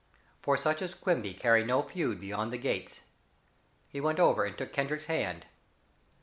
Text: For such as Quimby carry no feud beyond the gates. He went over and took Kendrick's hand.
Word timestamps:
For 0.41 0.57
such 0.57 0.81
as 0.81 0.95
Quimby 0.95 1.35
carry 1.35 1.63
no 1.63 1.83
feud 1.83 2.19
beyond 2.19 2.51
the 2.51 2.57
gates. 2.57 3.01
He 3.87 4.01
went 4.01 4.19
over 4.19 4.45
and 4.45 4.57
took 4.57 4.73
Kendrick's 4.73 5.05
hand. 5.05 5.45